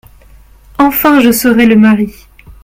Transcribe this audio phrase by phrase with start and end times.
[0.79, 2.11] Enfin, je serais le mari!